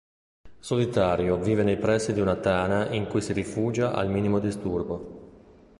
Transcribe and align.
Solitario, 0.57 1.37
vive 1.37 1.61
nei 1.61 1.77
pressi 1.77 2.11
di 2.11 2.19
una 2.21 2.35
tana 2.35 2.89
in 2.89 3.05
cui 3.05 3.21
si 3.21 3.33
rifugia 3.33 3.93
al 3.93 4.09
minimo 4.09 4.39
disturbo. 4.39 5.59